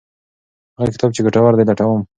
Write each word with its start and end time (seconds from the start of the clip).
هغه 0.77 0.89
کتاب 0.95 1.09
چې 1.15 1.21
ګټور 1.25 1.53
دی 1.55 1.63
لټوم. 1.69 2.01